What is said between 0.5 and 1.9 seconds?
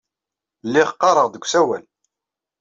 Lliɣ ɣɣareɣ-d deg usawal.